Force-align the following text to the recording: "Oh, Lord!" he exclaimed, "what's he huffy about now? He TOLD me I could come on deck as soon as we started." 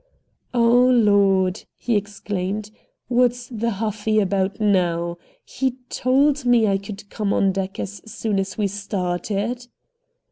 "Oh, 0.51 0.87
Lord!" 0.87 1.63
he 1.77 1.95
exclaimed, 1.95 2.71
"what's 3.07 3.49
he 3.49 3.67
huffy 3.67 4.19
about 4.19 4.59
now? 4.59 5.19
He 5.45 5.75
TOLD 5.91 6.43
me 6.43 6.67
I 6.67 6.79
could 6.79 7.07
come 7.11 7.31
on 7.31 7.51
deck 7.51 7.79
as 7.79 8.01
soon 8.11 8.39
as 8.39 8.57
we 8.57 8.65
started." 8.65 9.67